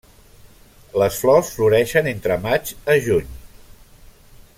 [1.01, 3.29] Les flors floreixen entre maig a juny.